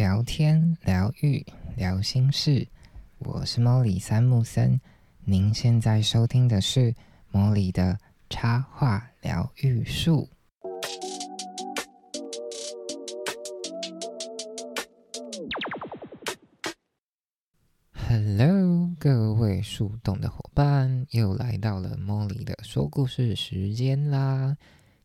[0.00, 1.44] 聊天、疗愈、
[1.76, 2.66] 聊心事，
[3.18, 4.80] 我是莫里三木森。
[5.26, 6.94] 您现在收听的是
[7.30, 7.98] 莫里的
[8.30, 10.30] 插画疗愈术。
[17.92, 24.56] Hello，各位树洞的伙伴，又来到了莫里的说故事时间啦！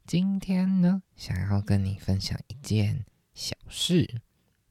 [0.07, 3.03] 今天呢，想要跟你分享一件
[3.33, 4.21] 小事。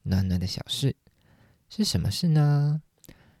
[0.07, 0.95] 暖暖的小事
[1.67, 2.81] 是什么事呢？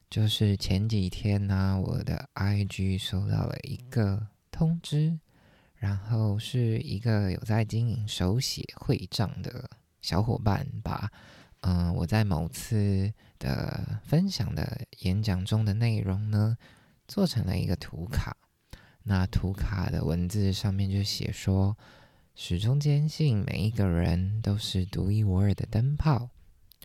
[0.09, 5.19] 就是前几天呢，我的 IG 收到了一个通知，
[5.75, 9.69] 然后是一个有在经营手写会账的
[10.01, 11.11] 小伙伴，把
[11.61, 16.57] 嗯我在某次的分享的演讲中的内容呢，
[17.07, 18.35] 做成了一个图卡。
[19.03, 21.77] 那图卡的文字上面就写说：
[22.33, 26.31] 始终坚信每一个人都是独一无二的灯泡。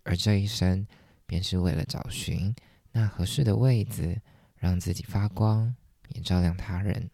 [0.02, 0.86] 而这一生，
[1.26, 2.54] 便是为了找寻
[2.92, 4.20] 那合适的位置，
[4.56, 5.74] 让自己发光，
[6.08, 7.10] 也照亮他人。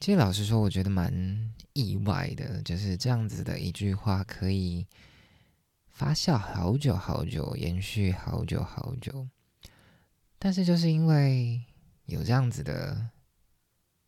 [0.00, 4.86] 其实，老实说，我觉得蛮意外的，就是这样子的一句话，可以
[5.90, 9.28] 发酵好久好久，延续好久好久。
[10.38, 11.62] 但是，就是因为
[12.06, 13.10] 有这样子的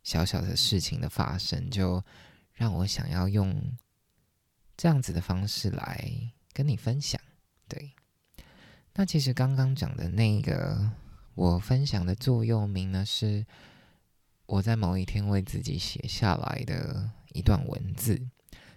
[0.03, 2.03] 小小的事情的发生，就
[2.51, 3.77] 让我想要用
[4.75, 6.33] 这样子的方式来。
[6.55, 7.19] 跟你分享，
[7.67, 7.91] 对。
[8.93, 10.89] 那其实刚刚讲的那个，
[11.33, 13.45] 我分享的座右铭呢，是
[14.45, 18.29] 我在某一天为自己写下来的一段文字。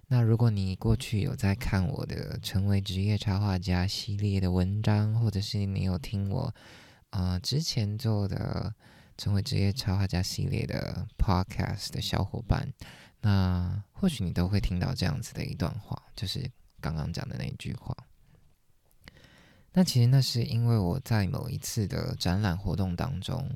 [0.08, 6.52] 那如果你过去有在看我的《成为职业插画家》系列的文章，或者是你有听我
[7.10, 8.74] 呃之前做的
[9.22, 12.72] 《成为职业插画家》系列的 Podcast 的小伙伴，
[13.20, 16.50] 那或许你都会听到这样子的一段话，就是。
[16.80, 17.96] 刚刚讲的那一句话，
[19.72, 23.48] 那其实那是因为我在某一次的展览活动当中，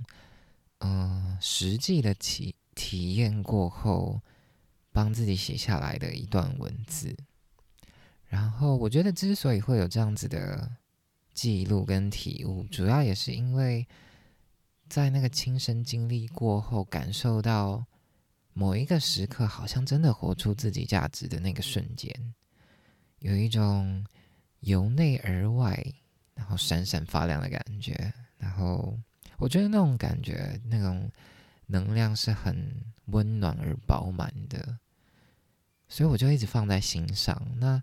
[0.78, 4.20] 嗯，实际的体体验过后，
[4.92, 7.16] 帮自己写下来的一段文字。
[8.28, 10.70] 然后我觉得之所以会有这样子的
[11.34, 13.86] 记录跟体悟，主要也是因为
[14.88, 17.84] 在那个亲身经历过后，感受到
[18.52, 22.34] 某一个时刻，好像真的活出自己价值的那个瞬间。
[23.22, 24.04] 有一种
[24.60, 25.80] 由内而外，
[26.34, 28.98] 然后闪闪发亮的感觉，然后
[29.38, 31.08] 我觉得那种感觉，那种
[31.66, 34.78] 能量是很温暖而饱满的，
[35.88, 37.40] 所以我就一直放在心上。
[37.58, 37.80] 那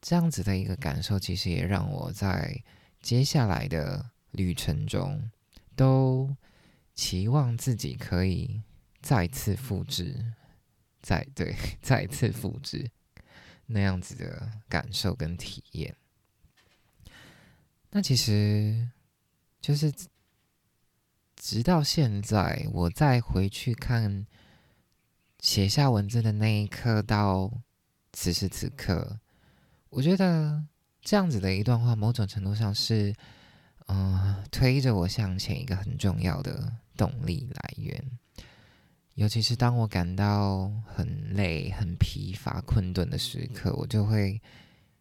[0.00, 2.62] 这样子的一个感受，其实也让我在
[3.02, 5.30] 接下来的旅程中，
[5.76, 6.34] 都
[6.94, 8.62] 期望自己可以
[9.02, 10.32] 再次复制，
[11.02, 12.90] 再对， 再次复制。
[13.70, 15.94] 那样子的感受跟体验，
[17.90, 18.88] 那其实
[19.60, 19.92] 就是
[21.36, 24.26] 直到现在，我再回去看
[25.40, 27.52] 写下文字的那一刻，到
[28.12, 29.20] 此时此刻，
[29.90, 30.64] 我觉得
[31.02, 33.14] 这样子的一段话，某种程度上是，
[33.86, 38.18] 嗯，推着我向前一个很重要的动力来源。
[39.18, 44.40] 尤其是当我感到很累、很疲乏、困顿的时刻，我就会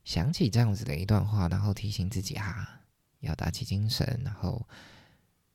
[0.05, 2.81] 想起这样子的一段话，然后提醒自己啊，
[3.19, 4.67] 要打起精神，然后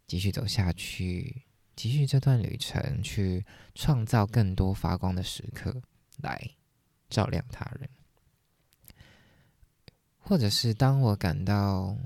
[0.07, 1.43] 继续走下去，
[1.75, 5.83] 继续这段旅程，去创造更多发光的时刻，
[6.19, 6.41] 来
[7.11, 7.91] 照亮他人。
[10.19, 11.97] 或者是当我感到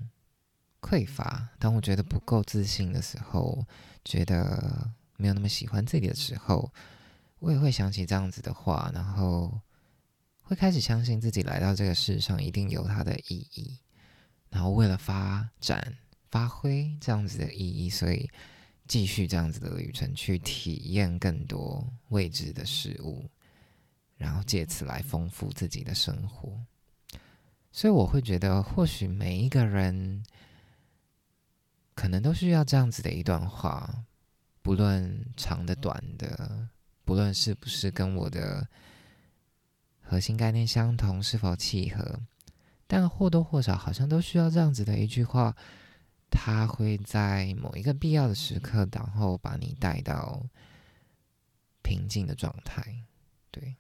[0.80, 3.62] 匮乏，当我觉得不够自信的时候，
[4.06, 4.90] 觉得。
[5.16, 6.72] 没有那么喜欢自己的时候，
[7.38, 9.60] 我也会想起这样子的话，然后
[10.42, 13.78] 会开始相信自己来到这个世上一定有它的意义，
[14.50, 15.96] 然后为了发展、
[16.30, 18.28] 发挥这样子的意义，所以
[18.86, 23.28] 继续这样子的旅程，去体验更多未知的事物，
[24.16, 26.64] 然后借此来丰富自己的生活。
[27.72, 30.24] 所以我会觉得，或许每一个人
[31.94, 34.04] 可能都需要这样子的一段话。
[34.66, 36.68] 不论长的短的，
[37.04, 38.66] 不论是不是跟我的
[40.00, 42.18] 核心概念相同，是否契合，
[42.88, 45.56] 但或多或少好像都需要这样子的一句话，
[46.28, 50.44] 它会在某一个必要的时刻，然后把你带到
[51.82, 53.04] 平静的状态。
[53.52, 53.76] 对，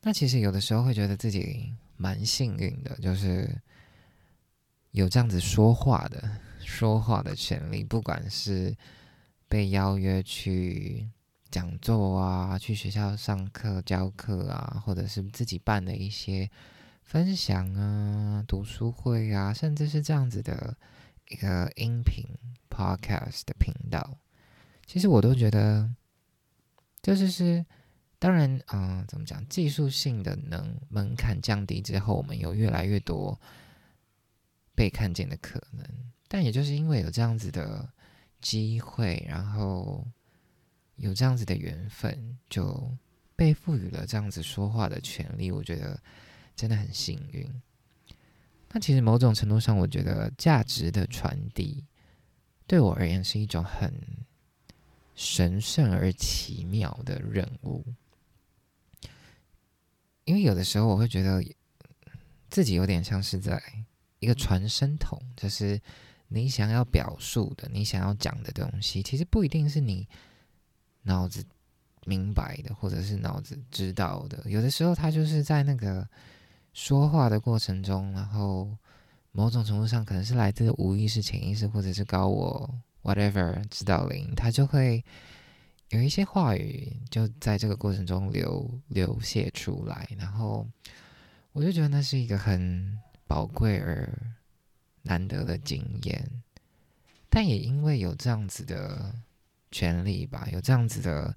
[0.00, 3.62] 那其实有的时候会觉得自己蛮幸运的，就是
[4.90, 6.47] 有这样子说话的。
[6.70, 8.76] 说话的权利，不管是
[9.48, 11.08] 被邀约去
[11.50, 16.48] 讲座啊，去学校上课教课啊，或者是自己办的一些
[17.02, 20.76] 分享啊、读书会啊，甚至是这样子的
[21.30, 22.22] 一个音频
[22.68, 24.18] podcast 的频道，
[24.86, 25.90] 其实我都觉得，
[27.00, 27.64] 就是是，
[28.18, 33.40] 当然，嗯，怎么讲，技术性的能门槛降低之后，我们有越来越多
[34.74, 35.84] 被看见的可能。
[36.28, 37.88] 但也就是因为有这样子的
[38.40, 40.06] 机会，然后
[40.96, 42.94] 有这样子的缘分，就
[43.34, 45.50] 被赋予了这样子说话的权利。
[45.50, 46.00] 我觉得。
[46.58, 47.48] 真的很幸运。
[48.72, 51.84] 那其实某种程度上，我觉得价值的传递
[52.66, 53.94] 对我而言是一种很
[55.14, 57.84] 神圣而奇妙的任务。
[60.24, 61.40] 因为有的时候我会觉得
[62.50, 63.62] 自己有点像是在
[64.18, 65.80] 一个传声筒，就是
[66.28, 70.08] 你想要表述的、你想要讲的东西，其实不一定是你
[71.02, 71.44] 脑子
[72.04, 74.48] 明白的，或者是脑子知道的。
[74.48, 76.08] 有的时候，它就是在那个。
[76.74, 78.68] 说话的过程中，然后
[79.32, 82.72] 某种程度上可能是来自无意识、潜意识，或者是高我
[83.02, 85.04] whatever 指导灵，他就会
[85.88, 90.64] 有一些话语就在这个过程中流流泻出来，然后
[91.50, 92.96] 我就觉得那是一个很
[93.26, 94.16] 宝贵而
[95.08, 96.30] 难得的经验，
[97.28, 99.14] 但也因为有这样子的
[99.72, 101.34] 权利吧，有这样子的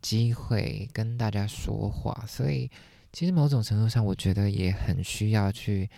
[0.00, 2.70] 机会跟大家说话，所以。
[3.10, 5.88] 其实某种程度上，我觉得也很需要去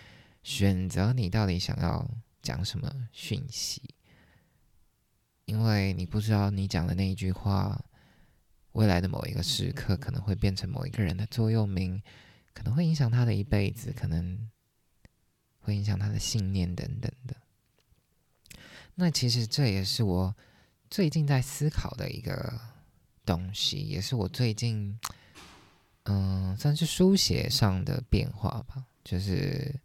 [0.43, 2.09] 选择你到底想要
[2.41, 3.81] 讲什么讯息，
[5.43, 7.83] 因为你不知道你讲的那一句话，
[8.71, 12.01] 未来的某一个时刻可能会变成某一个人的座右铭，
[12.53, 14.49] 可能会影响他的一辈子，可能
[15.71, 17.35] 会影响他的信念等等的。
[18.95, 20.35] 那其实这也是我
[20.89, 22.59] 最近在思考的一个
[23.25, 24.99] 东西，也是我最近。
[26.05, 29.79] 嗯，算是书写上的变化吧，就是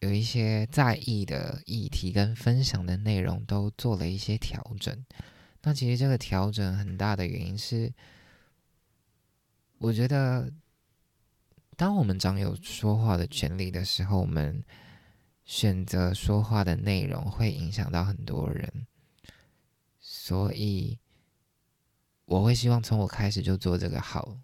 [0.00, 5.02] 有一些在意的议题跟分享的内容都做了一些调整。
[5.62, 7.90] 那其实这个调整很大的原因是，
[9.78, 10.52] 我觉得
[11.76, 14.62] 当我们掌有说话的权利的时候，我们
[15.44, 18.86] 选择说话的内容会影响到很多人，
[19.98, 20.98] 所以
[22.26, 24.38] 我会希望从我开始就做这个好。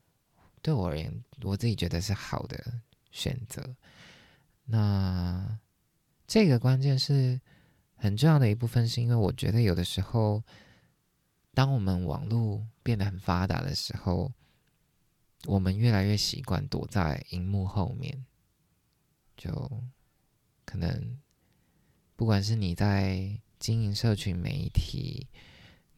[0.60, 2.80] 对我而言，我自己觉得是好的
[3.12, 3.76] 选择。
[4.64, 5.58] 那
[6.26, 7.40] 这个关键是
[7.94, 10.42] 很重要的一部分，是因为我觉得有的时候，
[11.54, 14.32] 当我们网络变得很发达的时候，
[15.46, 18.24] 我们越来越习惯躲在荧幕后面，
[19.36, 19.82] 就
[20.64, 21.18] 可能
[22.16, 25.28] 不管是你在经营社群媒体。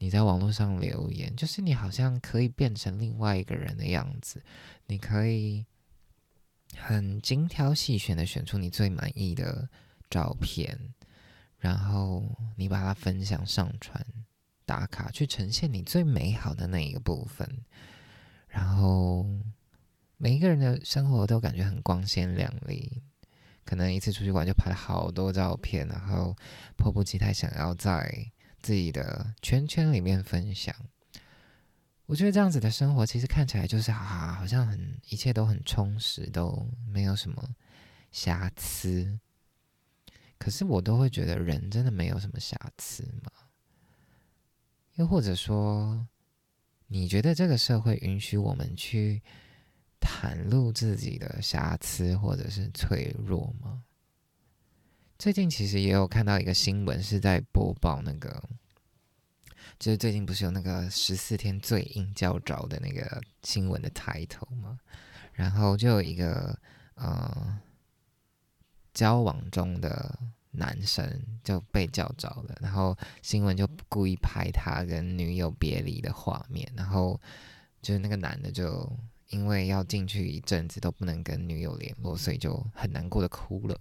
[0.03, 4.43] 你在网络上留言，就是你好像可以变成另外一个人的样子，
[4.87, 5.67] 你可以
[6.75, 9.69] 很精挑细选的选出你最满意的
[10.09, 10.95] 照片，
[11.59, 12.25] 然后
[12.57, 14.03] 你把它分享上传
[14.65, 17.47] 打卡，去呈现你最美好的那一个部分，
[18.50, 19.26] 然后
[20.19, 23.02] 每一个人的生活都感觉很光鲜亮丽，
[23.64, 26.37] 可能一次出去玩就拍了好多照片，然后
[26.76, 28.31] 迫不及待想要在。
[28.62, 30.76] 自己的圈圈里面分享，
[32.05, 37.43] 我觉得这样子的生活其实看起来就是啊，好像很一切都很充实，都没有什么
[38.12, 39.19] 瑕疵。
[40.37, 43.33] 可是我都会觉得人真的没有什么瑕疵吗？
[44.97, 46.07] 又或者说，
[46.92, 49.23] 你觉得这个社会允许我们去
[50.00, 53.85] 袒露自己的瑕疵或者是脆弱吗？
[55.16, 58.42] 最近其实也有看到一个新闻，是在播报那个，
[59.78, 64.80] 就是最近不是有那个十四天最硬教招的那个新闻的抬头吗？
[65.32, 66.59] 然后就有一个
[66.94, 67.61] 呃
[68.92, 70.18] 交往中的
[70.52, 71.09] 男生
[71.45, 77.21] 就被叫着了，然后新闻就故意拍他跟女友别离的画面，然后
[77.80, 78.90] 就是那个男的就
[79.28, 83.78] 因为要进去一阵子都不能跟女友联络，所以就很难过的哭了。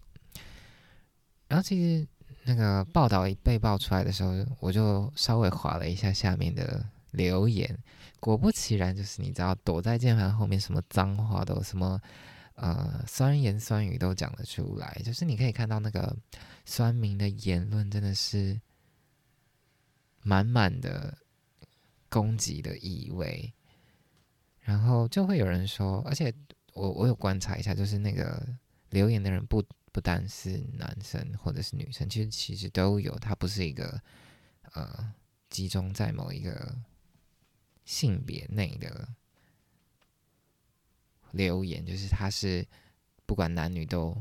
[1.48, 2.08] 然后其实
[2.44, 7.76] 那个报道一被爆出来的时候，我就稍微划了一下下面的留言，
[8.20, 12.00] 果不其然，就是你知道躲在键盘后面，什么脏话都什么
[12.60, 16.16] 呃酸言酸语都讲得出来，就是你可以看到那个
[16.66, 18.60] 酸民的言论真的是
[20.22, 21.18] 满满的
[22.10, 23.54] 攻击的意味，
[24.60, 26.34] 然后就会有人说，而且
[26.74, 28.48] 我我有观察一下，就是那个
[28.90, 29.64] 留言的人不。
[29.92, 33.18] 不单是男生或者是女生，其实其实都有。
[33.18, 34.00] 它不是一个
[34.74, 35.12] 呃
[35.50, 36.78] 集中在某一个
[37.86, 39.10] 性别内的
[41.32, 42.66] 留言，就是它是
[43.26, 44.16] 不管男女都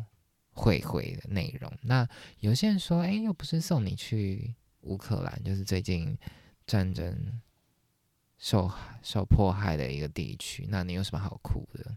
[0.51, 1.73] 会回的内容。
[1.83, 2.09] 那
[2.41, 6.17] 有些人说，哎，又不是送你去乌克兰，就是最近
[6.67, 7.41] 战争
[8.39, 11.97] 受害受迫害的一个地区，那你有什么好哭的？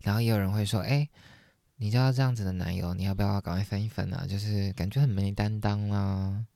[0.00, 1.08] 然后也有人会说，哎，
[1.76, 4.26] 你交到这样子的男友，你要不要赶快分一分啊？
[4.26, 6.46] 就是感觉很没担当啦。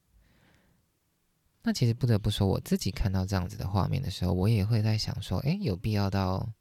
[1.64, 6.52] 那其实不得不说，我自己看到这样子的画面的时候，我也会在想说，哎，有必要到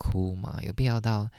[0.00, 0.58] 哭吗？
[0.62, 1.30] 有必要到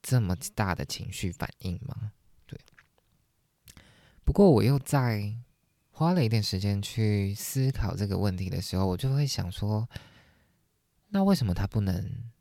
[0.00, 2.12] 这么大的情绪反应吗？
[2.46, 2.58] 对。
[4.24, 5.36] 不过我又在
[5.90, 9.86] 花了一点时间去思考这个问题的时候，我就会想说，
[11.08, 12.32] 那为什么他不能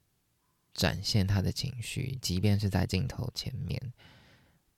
[0.73, 3.93] 展现他的情绪，即便是在镜头前面？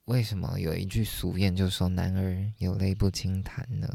[0.06, 3.88] 为什么有一句俗谚就说“男儿有泪不轻弹”呢？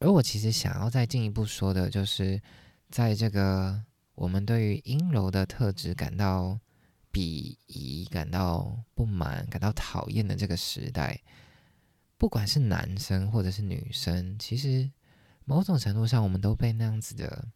[0.00, 2.40] 而我其实想要再进一步说的，就是
[2.88, 3.84] 在这个
[4.18, 6.58] 我们对于阴柔的特质感到
[7.12, 11.22] 鄙夷、感到不满、感到讨厌的这个时代，
[12.16, 14.90] 不管是男生或者是女生，其实
[15.44, 17.46] 某种程度上，我们都被那样子的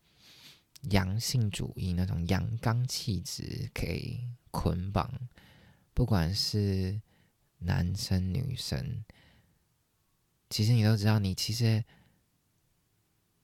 [0.91, 4.21] 阳性主义、那种阳刚气质给
[4.53, 5.13] 捆绑。
[5.93, 7.01] 不管是
[7.59, 9.05] 男生女生，
[10.49, 11.85] 其实你都知道，你其实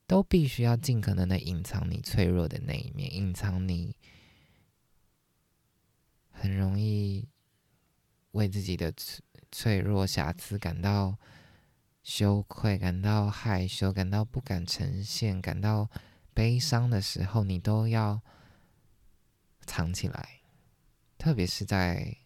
[0.09, 3.95] 都必须要尽可能的隐藏你脆弱的那一面，隐藏你
[6.31, 7.29] 很容易
[8.33, 9.23] 为自己的脆
[9.53, 11.17] 脆弱瑕疵感到
[12.03, 15.89] 羞愧、感到害羞、感到不敢呈现、感到
[16.35, 18.21] 悲伤的时候，你都要
[19.67, 20.41] 藏起来，
[21.17, 22.17] 特别是在。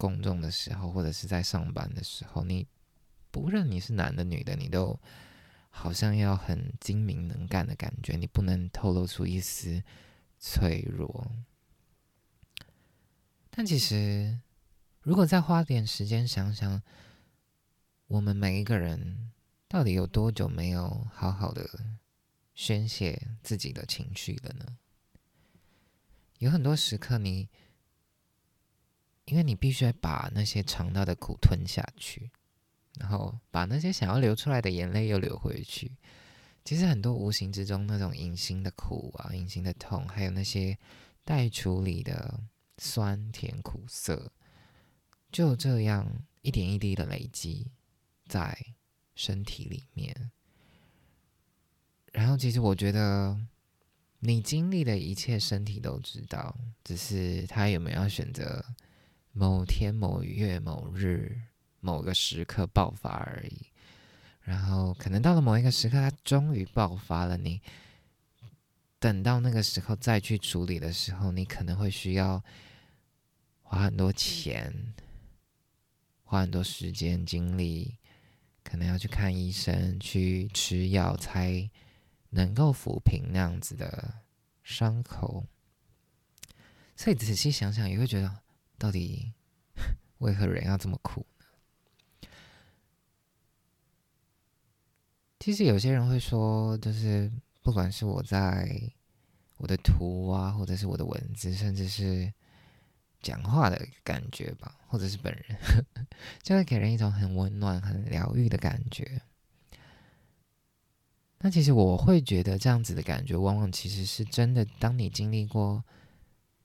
[0.00, 2.68] 公众的时候，或者是在上班的时候，你
[3.32, 4.96] 不论你是男的女的，你都
[5.78, 9.80] 好像要很精明能干的感觉，你不能透露出一丝
[10.40, 11.30] 脆弱。
[13.50, 14.40] 但其实，
[15.02, 16.82] 如果再花点时间想想，
[18.08, 19.30] 我们每一个人
[19.68, 21.68] 到底有多久没有好好的
[22.54, 24.78] 宣泄自己的情绪了呢？
[26.38, 27.48] 有很多时刻，你。
[29.30, 32.30] 因为你必须把那些尝到的苦吞下去，
[32.98, 35.92] 然后把那些想要流出来的眼泪又流回去。
[36.64, 40.78] 其实很多无形之中那种隐形的苦啊、隐形的痛，还有那些
[41.24, 42.40] 待处理的
[42.76, 44.30] 酸甜苦涩，
[45.32, 46.06] 就这样
[46.42, 47.70] 一点一滴的累积
[48.26, 48.56] 在
[49.14, 50.30] 身体里面。
[52.12, 53.38] 然后，其实我觉得
[54.18, 58.64] 你经历的一切，身体都知道，只是他有没有选择。
[59.32, 61.40] 某天某月某日
[61.80, 63.66] 某个时刻爆发而已，
[64.40, 67.36] 然后可能到了某一个时刻，它终于爆发了。
[67.36, 67.60] 你
[68.98, 72.42] 等到那个时候再去处理的时候，你可能会需要
[73.62, 74.94] 花很多钱，
[76.22, 77.96] 花很多时间精力，
[78.62, 81.70] 可能要去看医生，去吃药，才
[82.30, 84.22] 能够抚平那样子的
[84.62, 85.46] 伤口。
[86.96, 88.40] 所以仔细想想，也会觉得。
[88.80, 89.32] 到底
[90.18, 91.26] 为何人要这么苦
[95.38, 97.30] 其实有些人会说，就是
[97.62, 98.80] 不管是我在
[99.56, 102.32] 我的图啊，或者是我的文字，甚至是
[103.22, 105.58] 讲话的感觉吧，或者是本人，
[106.42, 109.20] 就会给人一种很温暖、很疗愈的感觉。
[111.38, 114.64] 那其实我会觉得，这样子的感觉，往往其实是真的。
[114.80, 115.84] 当你经历过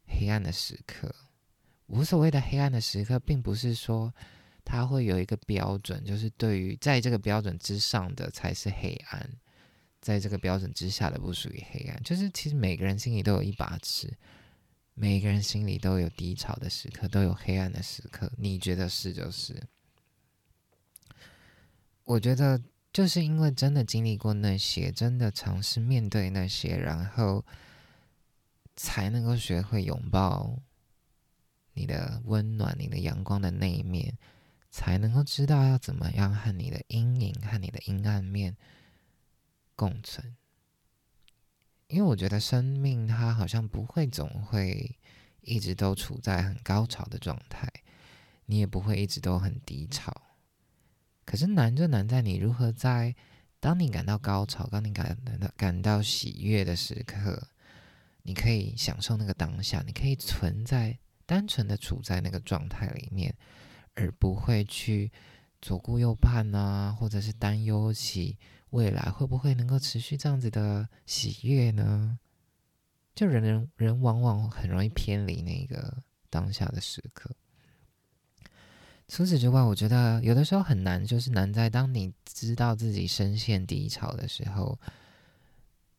[0.07, 1.13] 黑暗的时刻。
[1.87, 4.11] 无所谓的黑暗的时刻，并不是说
[4.65, 9.29] 它会有一个标准，就是对于在这个标准之上的才是黑暗，
[10.01, 12.01] 在这个标准之下的不属于黑暗。
[12.03, 14.11] 就是其实每个人心里都有一把尺，
[14.93, 18.31] 每个人心里都有低潮的时刻，都有黑暗的时刻。
[18.37, 19.61] 你觉得是就是？
[22.05, 27.45] 我觉得就是因为真的经历过那些，真的尝试面对那些，然后
[28.75, 30.59] 才能够学会拥抱。
[31.75, 34.15] 你的温暖，你的阳光的那一面，
[34.73, 38.57] 才能够知道要怎么样和你的阴影和你的阴暗面
[39.75, 40.35] 共存。
[41.85, 44.97] 因为我觉得生命它好像不会总会
[45.41, 47.71] 一直都处在很高潮的状态，
[48.47, 50.11] 你也不会一直都很低潮。
[51.23, 53.15] 可是难就难在你如何在
[53.59, 57.47] 当你感到高潮、当你感到感到喜悦的时刻，
[58.23, 60.97] 你可以享受那个当下，你可以存在。
[61.25, 63.33] 单纯的处在那个状态里面，
[63.95, 65.11] 而不会去
[65.61, 68.37] 左顾右盼啊，或者是担忧起
[68.71, 72.19] 未来会不会能够持续这样子的喜悦呢？
[73.15, 77.29] 就人人人往往很容易偏离那个当下的时刻。
[79.07, 84.79] 除此之外，我觉得有的时候很难，就是难在当你知道自己深陷低潮的时候，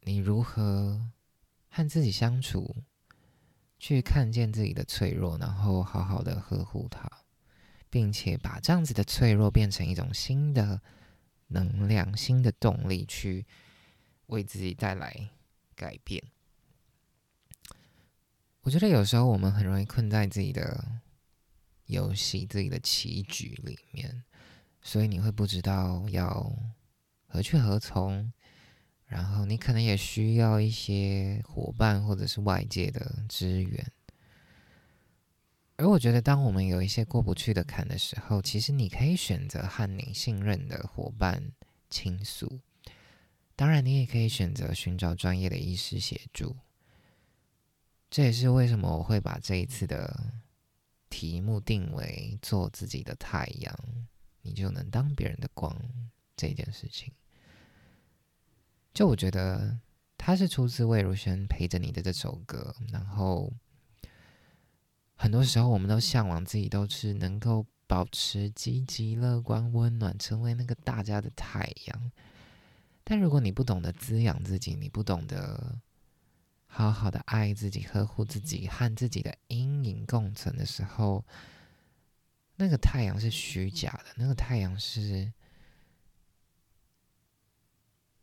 [0.01, 1.01] 你如何
[1.69, 2.75] 和自己相处，
[3.79, 7.09] 去看见自己的脆弱，然后好好的呵护它，
[7.95, 10.83] 并且把这样子的脆弱变成一种新的
[11.47, 13.47] 能量、新的动力，去
[14.27, 15.31] 为自己带来
[15.77, 16.21] 改变。
[18.63, 21.03] 我觉得有时候我们很容易困在自己的。
[21.87, 24.25] 游戏自己的棋局里面，
[24.81, 26.51] 所以你会不知道要
[27.27, 28.33] 何去何从，
[29.05, 33.87] 然后你可能也需要一些伙伴或者是外界的支援。
[35.77, 41.53] 而我觉得，当我们有一些过不去的坎的时候，其实你可以选择和你信任的伙伴
[41.91, 42.61] 倾诉，
[43.57, 46.57] 当然，你也可以选择寻找专业的医师协助。
[48.11, 50.43] 这也是为什么我会把这一次的。
[51.11, 53.73] 题目定为做自己的太阳，
[54.43, 55.73] 你就能当别人的光。
[56.37, 57.13] 这件事情，
[58.93, 59.79] 就我觉得
[60.19, 62.75] 它是出自魏如萱陪着你的这首歌。
[62.91, 63.53] 然后，
[65.17, 72.13] 很多时候我们都向往自己都是能够保持积极、乐观、温暖，成为那个大家的太阳。
[73.03, 75.79] 但如果你不懂得滋养自己，你不懂得。
[76.67, 81.25] 好好的爱自己，呵护自己，和自己的阴影共存的时候，
[82.57, 85.33] 那个太阳是虚假的，那个太阳是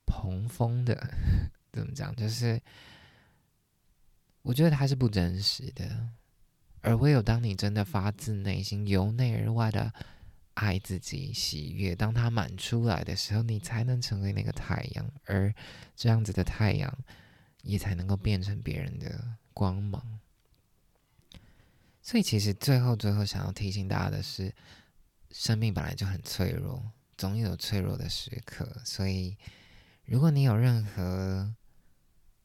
[0.05, 0.95] 蓬风的。
[1.71, 2.13] 怎么讲？
[2.13, 2.62] 就是
[4.41, 6.10] 我觉得它是不真实的。
[6.81, 9.93] 而唯有当你真的发自内心、由内而外的
[10.55, 15.09] 爱自己、喜悦，当它满出来的时候，你才能成为那个太阳。
[15.25, 15.53] 而
[15.95, 16.97] 这样子的太阳。
[17.63, 20.19] 也才能够变成别人的光芒。
[22.01, 24.51] 所以，其实最后最后想要提醒大家的是，
[25.29, 28.82] 生命本来就很脆弱，总有脆弱的时刻。
[28.84, 29.38] 所以，
[30.06, 31.53] 如果你有任何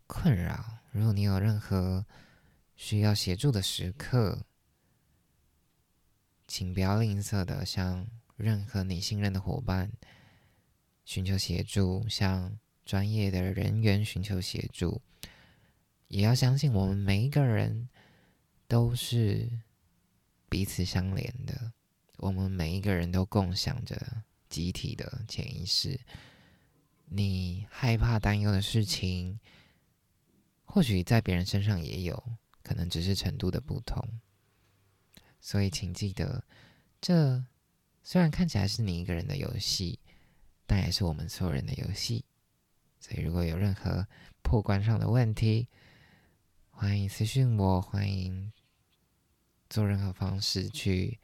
[0.06, 2.04] 困扰，如果你有任何
[2.76, 4.46] 需要协助的时刻，
[6.46, 9.90] 请不要吝啬的向任何你信任的伙伴
[11.04, 12.58] 寻求协助，向。
[12.86, 15.02] 专业的人员寻求协助，
[16.06, 17.88] 也要相信我们每一个人
[18.68, 19.50] 都是
[20.48, 21.72] 彼此相连的。
[22.18, 25.98] 我们每一个人都共享着集体的潜意识。
[27.06, 29.40] 你害怕、担忧的事情，
[30.64, 32.22] 或许在别人身上也有，
[32.66, 34.04] 可能只是程度的不同。
[35.40, 36.44] 所以，请记得，
[37.00, 37.44] 这
[38.02, 40.00] 虽然看起来是你一个人的游戏，
[40.66, 42.24] 但也是我们所有人的游戏。
[42.98, 44.08] 所以，如果有任何
[44.42, 45.68] 破关上的问题，
[46.70, 48.52] 欢迎私信我，欢迎
[49.70, 51.20] 做任何方式去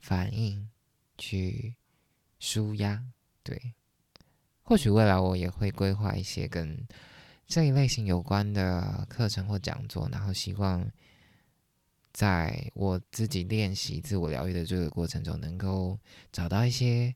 [0.00, 0.68] 反应、
[1.16, 1.76] 去
[2.40, 3.06] 舒压。
[3.44, 3.74] 对，
[4.62, 6.84] 或许未来我也会规划一些跟
[7.46, 10.90] 这一类型有关的课程或讲座，然后希望
[12.12, 15.98] 在我自己练习自我疗愈的这个过程中，能够
[16.32, 17.14] 找到一些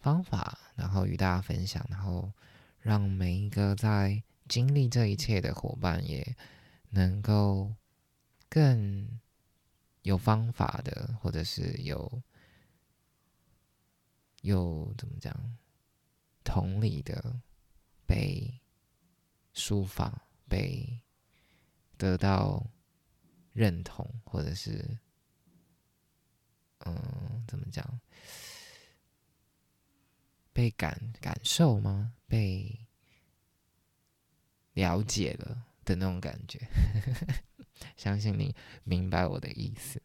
[0.00, 2.32] 方法，然后与大家分享，然后。
[2.84, 6.36] 让每一个在经历这一切的伙伴也
[6.90, 7.74] 能够
[8.50, 9.08] 更
[10.02, 12.22] 有方法的，或者是有
[14.42, 15.56] 有怎么讲
[16.44, 17.40] 同理的
[18.04, 18.60] 被
[19.54, 21.00] 书法、被
[21.96, 22.66] 得到
[23.52, 24.98] 认同，或者是
[26.80, 28.00] 嗯，怎么讲？
[30.52, 32.12] 被感感受吗？
[32.26, 32.86] 被
[34.74, 36.58] 了解了的那种感觉，
[37.96, 40.02] 相信你明白我的意思。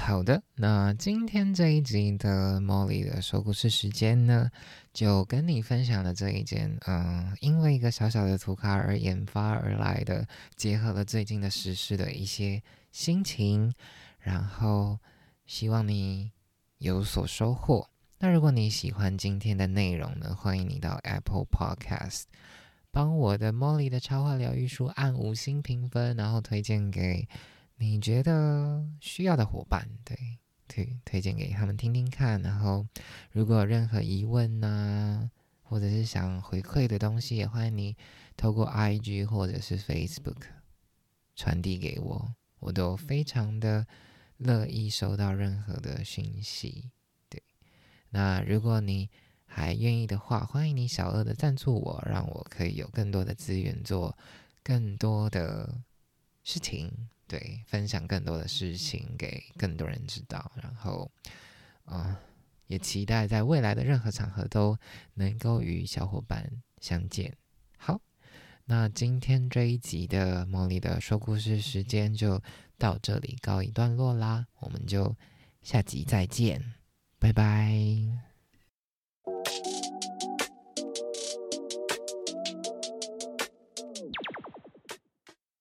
[0.00, 4.50] 好的，那今天这一集的 Molly 的说故事时间呢，
[4.94, 13.70] 就跟你分享了这一件，嗯，因为一个小小的图卡而研发而来的，结合了最近的时事的一些心情，
[14.18, 14.98] 然后
[15.44, 16.30] 希望你
[16.78, 17.86] 有所收获。
[18.18, 20.34] 那如果你喜欢今天的内容呢？
[20.34, 22.22] 欢迎你到 Apple Podcast
[22.90, 27.28] 帮我的 Molly 的超话疗愈书按五星评分，然后推荐给
[27.78, 30.16] 你觉得需要的伙伴，对，
[30.66, 32.42] 推推荐给他们听听看。
[32.42, 32.86] 然后
[33.30, 35.30] 如果有任何疑问呐，
[35.62, 37.96] 或者是想回馈的东西，也欢迎你
[38.36, 40.42] 透过 IG 或者是 Facebook
[41.36, 43.86] 传递给我，我都非常的
[44.38, 46.90] 乐意收到任何的讯息。
[47.28, 47.40] 对
[48.10, 49.08] 那如果你
[49.44, 54.18] 还愿意的话，欢迎你小额的赞助我，让我可以有更多的资源做
[54.64, 55.80] 更多的
[56.42, 60.50] 事情，对，分享更多的事情给更多人知道。
[60.56, 61.10] 然后，
[61.84, 62.18] 啊，
[62.66, 64.76] 也期待在未来的任何场合都
[65.14, 67.36] 能够与小伙伴相见。
[67.76, 68.00] 好，
[68.64, 72.42] 那今天这一集的茉莉的说故事时间就
[72.78, 75.14] 到这里告一段落啦，我们就
[75.62, 76.72] 下集再见，
[77.18, 78.27] 拜拜。